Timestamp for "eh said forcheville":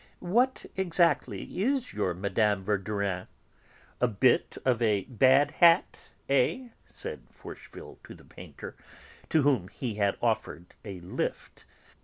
6.27-7.99